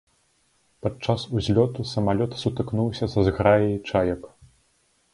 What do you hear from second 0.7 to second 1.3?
Падчас